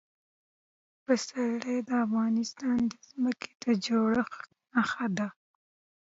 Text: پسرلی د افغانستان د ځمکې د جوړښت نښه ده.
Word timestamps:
پسرلی 1.05 1.77
د 1.87 1.89
افغانستان 2.05 2.77
د 2.91 2.93
ځمکې 3.09 3.51
د 3.63 3.65
جوړښت 3.85 4.41
نښه 4.73 5.07
ده. 5.17 5.27